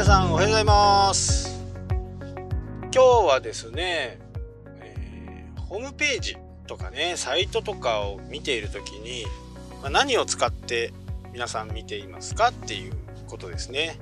[0.00, 1.62] 皆さんおはようございます。
[2.84, 4.18] 今日はですね、
[4.80, 9.26] えー、ホームページとかねサイトとかを見ている時に、
[9.82, 10.94] まあ、何を使って
[11.34, 12.94] 皆さん見ていますかっていう
[13.26, 13.98] ことですね。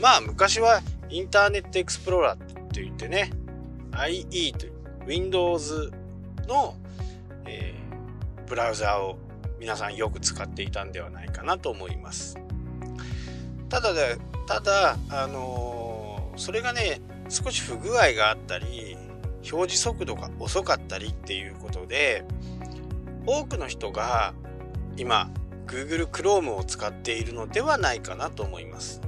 [0.00, 3.32] まあ昔はインターネットエクスプローラーって言ってね
[3.90, 4.72] IE という
[5.04, 5.90] Windows
[6.46, 6.76] の、
[7.46, 9.18] えー、ブラウザを
[9.58, 12.38] 皆さんよく使っていたんではないかなと思います。
[13.68, 14.16] ただで
[14.50, 18.96] ただあの、それがね少し不具合があったり
[19.48, 22.24] 表示速度が遅かったりっていうことで
[23.26, 24.34] 多くの人が
[24.96, 25.30] 今
[25.68, 29.00] Google Chrome を使っているのではないかなと思います。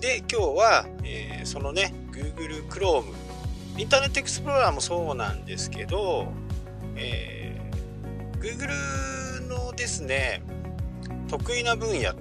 [0.00, 3.04] で今日は、えー、そのね Google Chrome
[3.78, 6.30] インターネットエクスプローラーもそうなんですけど、
[6.94, 10.42] えー、Google のですね
[11.28, 12.14] 得意な分野っ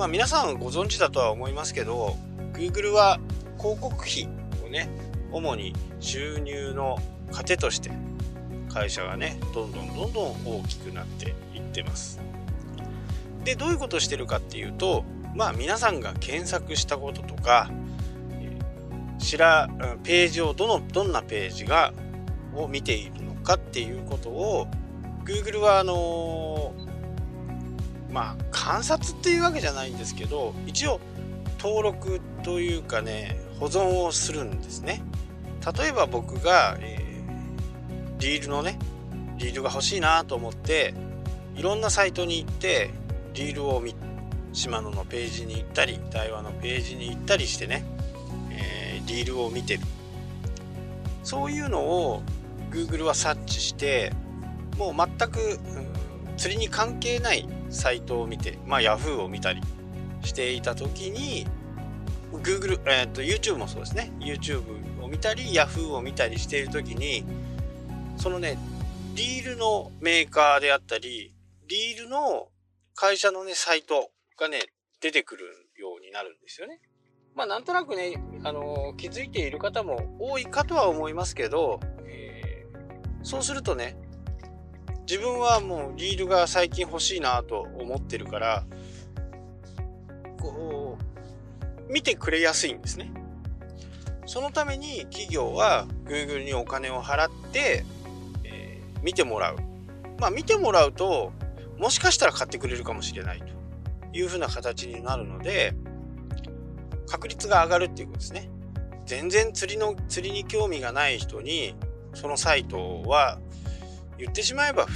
[0.00, 2.16] まあ皆さんご存知だとは思いますけど
[2.54, 3.20] Google は
[3.58, 4.30] 広告費
[4.64, 4.88] をね
[5.30, 6.96] 主に収入の
[7.30, 7.90] 糧として
[8.70, 12.18] 会社がねどんどんどんどん大きくなっていってます。
[13.44, 17.70] でどういうことをしてるかっていうとまあ皆さんが検索したこととか
[19.18, 19.68] しら
[20.02, 21.92] ページをどのどんなページが
[22.56, 24.66] を見ているのかっていうことを
[25.26, 26.72] Google はあの
[28.10, 31.00] まあ観察っていうわけじゃないんですけど一応
[31.58, 35.02] 登録というかね保存をするんですね。
[35.78, 38.78] 例えば僕が、えー、リールのね
[39.36, 40.94] リールが欲しいなと思って
[41.54, 42.90] いろんなサイトに行って
[43.34, 43.94] リールを見
[44.52, 47.84] 島野のページに行ったり台湾のページに行ったりしてね
[49.06, 49.80] リールを見てる。
[51.22, 52.22] そういうのを
[52.70, 54.12] Google は察知して
[54.78, 55.58] もう全く、
[56.38, 59.60] 釣りに関係ないサイトを見てまあ Yahoo を見たり
[60.22, 61.46] していた時に
[62.32, 67.24] Google、えー、と YouTube もそうですね YouTube を見たり Yahoo を見たりしている時に
[68.16, 68.58] そのね
[69.14, 71.34] リールのメーカーであったり
[71.68, 72.48] リールの
[72.94, 74.60] 会社のねサイトがね
[75.00, 75.44] 出てくる
[75.78, 76.80] ようになるんですよね。
[77.34, 83.96] まあなんとなくね、あのー、気づいている方も多いかとは思いますけど、えー、そうするとね、
[85.10, 88.64] 自分はもうリールが最近欲しいなと思ってるから、
[90.38, 90.96] こ
[91.88, 93.10] う、見てくれやすいんですね。
[94.24, 97.84] そのために企業は Google にお金を払って、
[98.44, 99.56] えー、見てもらう。
[100.20, 101.32] まあ見てもらうと、
[101.76, 103.46] もしかしたら買ってくれるかもしれないと
[104.16, 105.74] いうふうな形になるので、
[107.08, 108.48] 確率が上がるっていうことですね。
[109.06, 111.74] 全然釣りの釣りに興味がない人に
[112.14, 113.40] そのサイトは
[114.20, 114.86] 言ってしまえば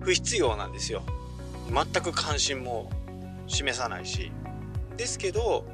[0.00, 1.02] 不必要なんですよ。
[1.72, 2.90] 全く関心も
[3.46, 4.32] 示さないし。
[4.96, 5.66] ですけど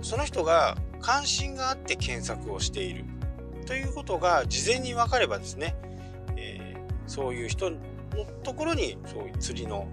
[0.00, 3.04] その人が関心があって検索をしている
[3.66, 5.76] ということが事前に分かればですね、
[6.36, 7.76] えー、そういう人の
[8.42, 9.88] ところにそういう釣りの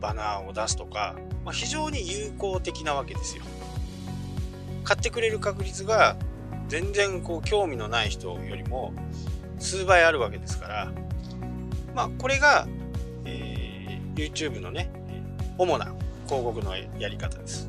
[0.00, 3.44] バナーを出すとか、まあ、非常に有効的なわけですよ。
[4.84, 6.16] 買ってくれる確率が
[6.68, 8.92] 全然こう興味のない人よりも
[9.58, 10.92] 数倍あるわけですから
[11.94, 12.66] まあこれが、
[13.24, 14.90] えー、YouTube のね
[15.58, 15.86] 主な
[16.26, 17.68] 広告のやり方です。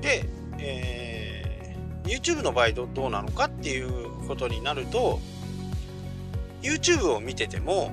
[0.00, 0.24] で、
[0.58, 5.20] えー、YouTube の場合どどうなのかっていうことになると
[6.62, 7.92] YouTube を見てても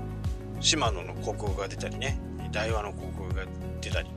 [0.59, 2.19] シマノの広告が出たりね
[2.52, 3.44] 台湾の広告が
[3.81, 4.09] 出たり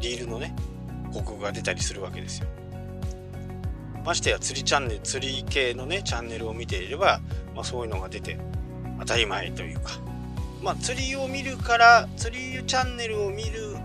[0.00, 0.54] リールのね
[1.08, 2.48] 広告が出たりするわけですよ。
[4.08, 7.20] ましてや釣りチャンネル釣り系のねチャンネルを見ていれば、
[7.54, 8.38] まあ、そういうのが出て
[9.00, 10.00] 当たり前というか、
[10.62, 13.76] まあ、釣りを見るから釣りチャンネルを見る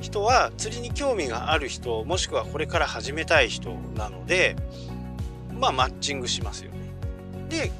[0.00, 4.54] 人は釣りに興味がある人もしくはこれから始めたい人なので
[5.58, 6.78] まあマッチングしますよね。
[7.48, 7.72] で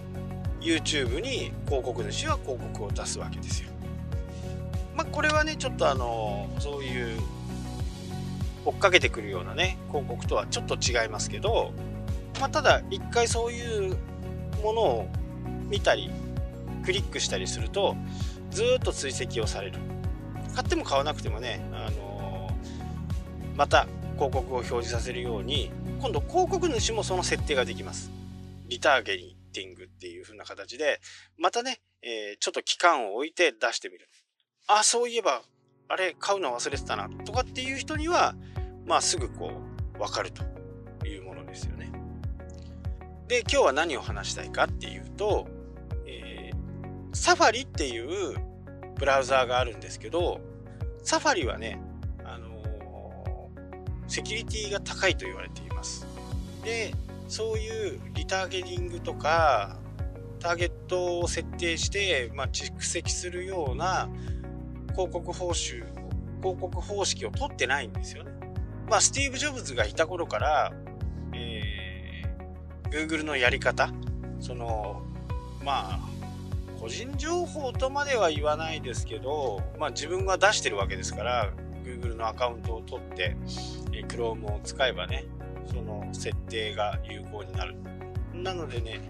[0.60, 3.70] YouTube に広告主は広告を出すわけですよ。
[4.96, 7.20] まあこれはねちょっとあのそういう
[8.64, 11.72] 追っかけてくるようなね広告とはちょっと違いますけど、
[12.40, 13.96] まあ、ただ一回そういう
[14.62, 15.08] ものを
[15.68, 16.10] 見たり
[16.84, 17.96] クリックしたりすると
[18.50, 19.78] ずっと追跡をされる。
[20.54, 23.86] 買っても買わなくてもね、あのー、また
[24.16, 25.70] 広告を表示させるように
[26.00, 28.10] 今度広告主もその設定ができます。
[28.68, 31.00] リターゲリティングっていう風な形で
[31.38, 34.08] またね、えー、ちょっと期間を置いて出してみる。
[34.66, 35.42] あそういえば
[35.88, 38.34] あれ買うの忘れてたなとかっていう人には
[38.90, 39.52] まあすぐこ
[39.94, 40.42] う分かると
[41.06, 41.92] いうものですよね。
[43.28, 45.46] で今日は何を話したいかっていうと、
[46.06, 48.34] えー、サファリっていう
[48.96, 50.40] ブラウザーがあるんですけど
[51.04, 51.80] サファリはね、
[52.24, 53.48] あの
[54.08, 56.04] セキュリティが高いと言われています
[56.64, 56.92] で
[57.28, 59.78] そういうリターゲティングとか
[60.40, 64.08] ターゲットを設定して、まあ、蓄積するような
[64.94, 65.84] 広告報酬
[66.40, 68.29] 広告方式を取ってないんですよね。
[68.90, 70.72] まあ、スティーブ・ジョブズがいた頃から、
[71.32, 73.88] えー、Google のやり方、
[74.40, 75.00] その、
[75.64, 76.00] まあ、
[76.80, 81.52] 個人情報とまでは言わないですけど、まあ、自分が出してるわけですから、
[81.84, 83.36] Google のアカウントを取って、
[83.92, 85.24] え Chrome を使えばね、
[85.68, 87.76] その設定が有効になる。
[88.34, 89.00] なのでね、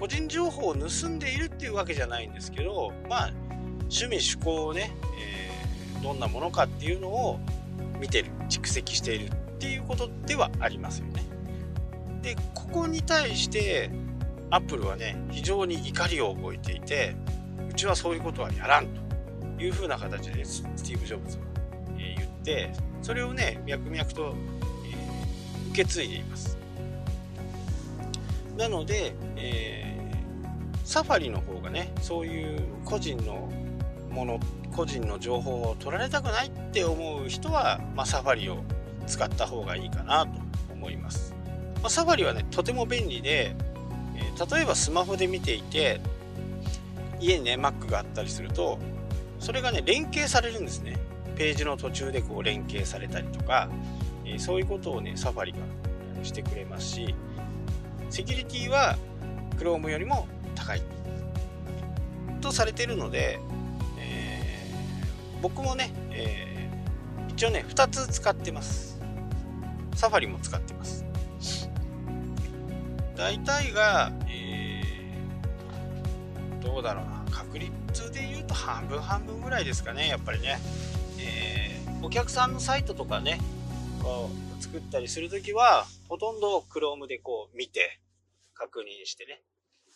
[0.00, 3.32] 個人情報を盗んでいるっていうわけじゃないんですけど、まあ、
[3.80, 7.38] 趣味趣向をね、えー、どんなものかっていうのを
[7.98, 11.22] 見てる蓄積しているっていうことではありますよね。
[12.22, 13.90] でここに対して
[14.50, 17.14] アップルはね非常に怒りを覚えていて
[17.68, 21.44] うちはそういうことはやらんというふうな形でスティーブ・ジョブズは、
[21.96, 24.34] 言ってそれをね脈々と、
[25.70, 26.56] 受け継いでいます。
[28.56, 33.50] なので、えー、サファリの方がねそういう個人の
[34.14, 34.40] もの
[34.74, 38.62] 個人の情報を取られたくないって思う人は、まあ、サファリを
[39.06, 40.32] 使った方がいいかなと
[40.72, 41.34] 思います、
[41.82, 43.54] まあ、サファリはねとても便利で、
[44.16, 46.00] えー、例えばスマホで見ていて
[47.20, 48.78] 家にね Mac があったりすると
[49.40, 50.96] それがね連携されるんですね。
[51.36, 53.68] ページの途中でこう連携されたりとか、
[54.24, 55.58] えー、そういうことをねサファリが
[56.22, 57.14] してくれますし
[58.08, 58.96] セキュリティは
[59.56, 60.82] Chrome よりも高い。
[62.40, 63.40] とされているので
[65.44, 68.98] 僕もね、えー、一応ね2つ使ってます。
[69.94, 71.04] サファリも使ってます。
[73.14, 77.24] 大体が、えー、どうだろうな。
[77.30, 80.58] 確率で言うと半分半分ぐらいですかねやっぱりね、
[81.20, 83.38] えー、お客さんのサイトとかね
[84.02, 88.00] こう作ったりするときはほとんど Chrome でこう見て
[88.54, 89.90] 確認してね、え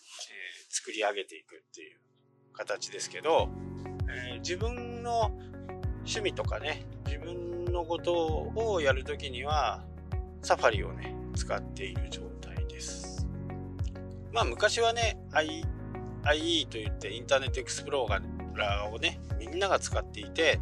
[0.71, 1.99] ー、作り上げていくっていう
[2.53, 3.49] 形ですけど
[4.27, 5.33] えー、自分の
[5.99, 9.83] 趣味とかね自分のことをやるときには
[10.43, 13.27] サファリをね使っている状態です。
[14.33, 20.61] まあ昔はね IE といってインターネットエクスプローラーをねみんなが使っていて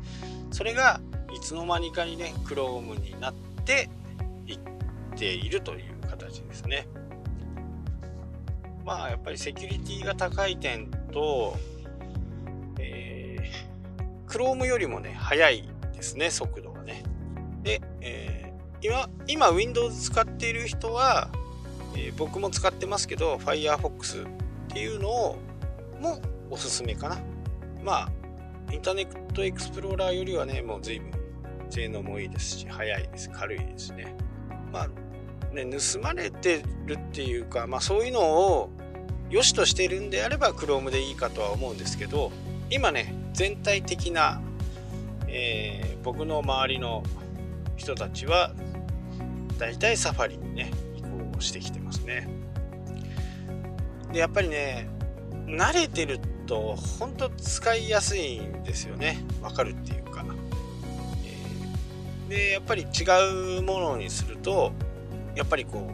[0.50, 1.00] それが
[1.35, 3.88] いつの間にかにね Chrome になって
[4.47, 4.59] いっ
[5.17, 6.87] ているという形ですね。
[8.85, 11.56] まあやっぱりセキュリティが高い点と
[14.26, 17.02] Chrome よりもね、速いですね、速度がね。
[17.62, 21.31] で、えー、今、今 Windows 使っている人は、
[21.94, 24.28] えー、僕も使ってますけど、Firefox っ
[24.69, 25.37] ていうのを
[26.00, 26.20] も
[26.50, 27.19] おすすめかな。
[27.82, 31.11] まあ、インターネットエクスプローラーよりはね、もう随分
[31.70, 33.31] 性能もいいですし、速いです。
[33.31, 34.14] 軽いですね。
[34.73, 34.88] まあ、
[35.55, 38.70] ね、盗まれてるっていうか、まあそういうのを
[39.31, 42.31] 良しとしてるんであれば Chrome でいいかとは思うんですけど、
[42.70, 44.41] 今ね、全体的な、
[45.29, 47.03] えー、僕の周りの
[47.77, 48.53] 人たちは
[49.59, 52.27] だいたいサファリにね移行してきてますね。
[54.11, 54.88] でやっぱりね
[55.45, 59.23] 慣れてると本当使いやすいんですよね。
[59.43, 60.25] わかるっていうか、
[62.31, 64.73] え、でやっぱり違うものにすると
[65.35, 65.90] やっぱりこ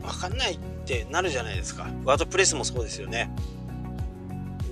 [0.00, 1.86] うわかんないってなるじゃないですか。
[2.04, 3.30] ワードプレスもそうですよね。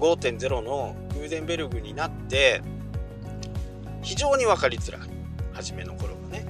[0.00, 2.62] 5.0のグーデンベルグになって
[4.02, 5.02] 非常に分かりづらい
[5.52, 6.47] 初めの頃はね。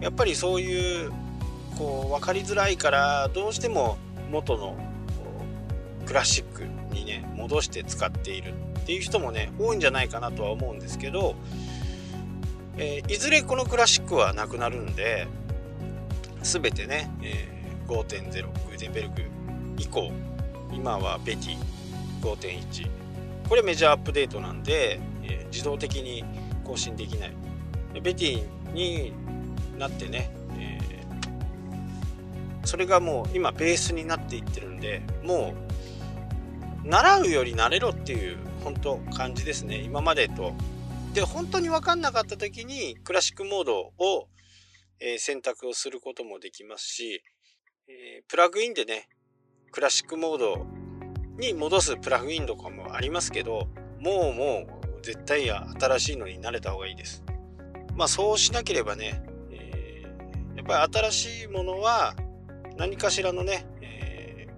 [0.00, 1.12] やっぱりそういう
[1.78, 3.98] こう分かりづらいからどうしても
[4.30, 4.76] 元の
[6.06, 11.34] クラシックにね戻して使っているっていう人もね多いんじゃないかなとは思うんですけど、
[12.78, 15.26] えー、いずれこのクラシックはなくなるんで
[16.42, 19.14] 全てね、えー、5.0グーデンベルグ
[19.78, 20.12] 以降
[20.72, 21.75] 今はベティ
[22.34, 22.88] 5.1
[23.48, 26.24] これメジャーアップデートなんで、えー、自動的に
[26.64, 27.32] 更新できない。
[28.02, 29.12] ベティに
[29.78, 35.54] なってね、えー、それがもう今ベースになっていってるんでも
[36.84, 39.78] う習うより慣れろっていう本当感じですね。
[39.78, 40.52] 今までと。
[41.14, 44.28] で本当に分かんなかった時にクラシックモードを、
[45.00, 47.22] え、選択をすることもできますし、
[47.88, 49.08] えー、プラグインでね
[49.72, 50.66] クラシックモード
[51.38, 54.66] に戻すプラグインとかもありますけど、もうも
[55.00, 57.22] う絶対新しいのに慣れた方がいいです。
[57.94, 62.14] まあそうしなければね、えー、やっぱり新しいものは
[62.76, 64.48] 何かしらのね、え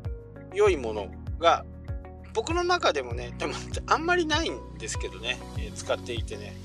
[0.52, 1.08] ー、良いもの
[1.38, 1.64] が
[2.34, 3.54] 僕の中でもね、でも
[3.86, 6.56] あんまりないんですけどね、えー、使っていてね、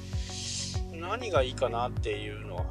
[0.93, 2.65] 何がいいかなっていうのは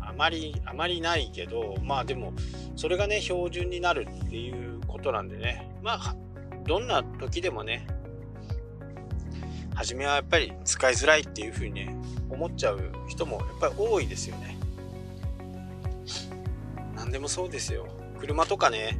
[0.00, 2.32] あまりあまりないけどまあでも
[2.76, 5.70] それがね標準になるっていうことなんでね。
[5.82, 6.16] まあ
[6.66, 7.86] どんな時でもね
[9.74, 11.96] 初めはやっぱり使いづらいっていうふうにね
[12.30, 14.56] 思っちゃう人もやっぱり多いですよね。
[16.96, 17.86] 何でもそうですよ。
[18.18, 18.98] 車とかね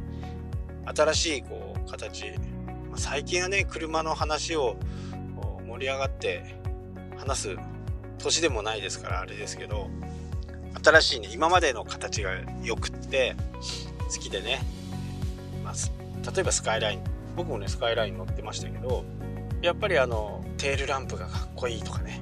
[0.85, 2.25] 新しいこう形
[2.95, 4.77] 最近はね車の話を
[5.67, 6.55] 盛り上がって
[7.17, 7.57] 話す
[8.19, 9.89] 年でもないですからあれですけど
[10.83, 12.31] 新しいね今までの形が
[12.63, 13.35] よくって
[14.13, 14.61] 好きでね、
[15.63, 17.03] まあ、例えばスカイライン。
[17.35, 19.03] 僕もねスカイライン乗ってましたけど
[19.61, 22.21] やっぱりあのテールランプがかっこいいとかね。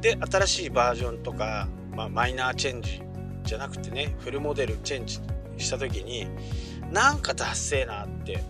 [0.00, 3.02] で新しいバージョンとか、まあ、マイナーチェンジ
[3.44, 5.20] じゃなくてねフルモデルチェンジ
[5.56, 6.26] した時に
[6.92, 8.42] なんか達成なって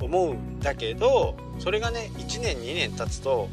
[0.00, 3.48] 思うんだけどそれがね1年2年経つと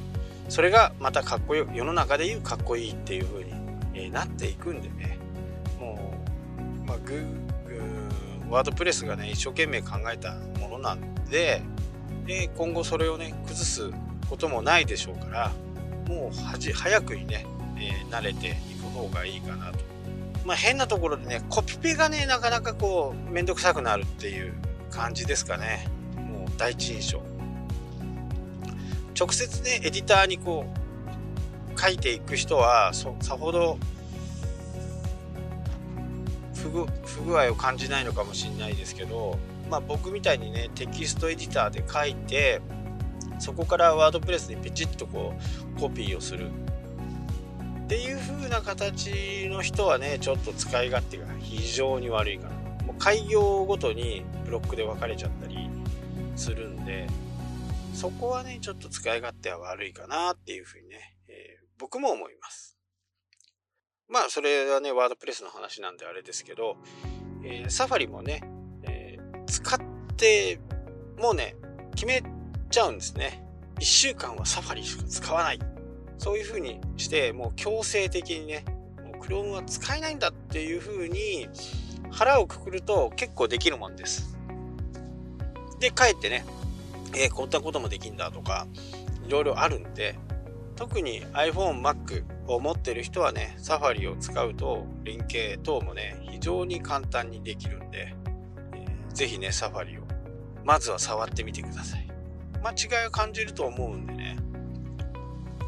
[0.50, 5.17] それがまたかっこよ世の中でいうかっこいいっていう風に、なっていくんでね、
[6.88, 7.26] まあ、グ
[8.50, 11.62] ワードプレスがね一生懸命考えたものなんで
[12.26, 13.92] で今後それをね崩す
[14.30, 15.52] こともないでしょうから
[16.08, 17.46] もうはじ早くにね、
[17.78, 19.80] えー、慣れていく方がいいかなと。
[20.46, 24.54] まあ、変なところでねコピペがねなかなかこう面倒くさくなるっていう
[24.90, 27.22] 感じですかねもう第一印象
[29.20, 30.66] 直接ねエディターにこ
[31.76, 33.78] う書いていく人はさほど
[36.68, 39.38] 不具合を感じないのかもしれないですけど、
[39.70, 42.62] まあ、僕みたいにねテキストエディターで書いて
[43.40, 45.34] そこからワードプレスにピチッとこ
[45.78, 46.48] うコピーをする。
[47.86, 52.56] っていう風な形の人はねちょっと使い勝手が非常に悪いかな
[52.86, 55.70] もう開業ごとにブロックで分かれちゃったり
[56.36, 57.08] するんで
[57.94, 62.77] そこはねちょっと使い勝手は悪いかなっていう風にね、えー、僕も思います。
[64.10, 66.78] まあそれはねワードプレスの話なんであれですけど、
[67.44, 68.42] えー、サファリもね、
[68.84, 69.80] えー、使っ
[70.16, 70.60] て
[71.18, 71.56] もうね
[71.96, 72.24] 決め
[72.70, 73.44] ちゃうんですね。
[73.80, 75.60] 1週間はサファリしか使わない。
[76.18, 78.66] そういうふうにしてもう強制的にね
[79.04, 81.48] もう Chrome は使えないんだっていうふうに
[82.10, 84.38] 腹をくくると結構できるもんです。
[85.80, 86.46] でかえってね、
[87.14, 88.68] えー、こんなこともできんだとか
[89.28, 90.16] いろいろあるんで
[90.76, 98.16] 特に iPhone、Mac を持ってる人はね、サファリを使うと連携等もね、非常に簡単にできるんで、
[98.74, 100.02] えー、ぜひね、サファリを
[100.64, 102.08] まずは触ってみてください。
[102.64, 104.38] 間違いを感じると思うんでね。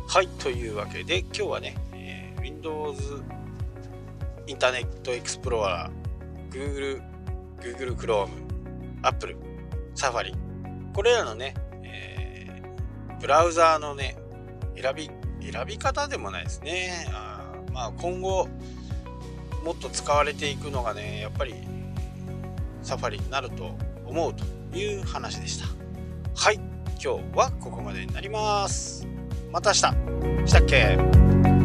[0.07, 3.23] はい、というわけで今日はね、えー、Windows
[4.47, 7.01] インターネットエクスプローラー、Google、
[7.59, 8.29] Google Chrome、
[9.03, 9.37] Apple、
[9.95, 10.33] Safari、
[10.93, 14.17] これらのね、えー、ブラウザーのね、
[14.75, 15.11] 選び、
[15.51, 17.07] 選び方でもないですね。
[17.13, 18.47] あまあ今後、
[19.63, 21.55] もっと使われていくのがね、やっぱり
[22.81, 23.75] サファリになると
[24.05, 25.67] 思うという話でした。
[26.35, 26.55] はい、
[27.03, 29.07] 今日はここまでになります。
[29.51, 31.58] また明日したっけ？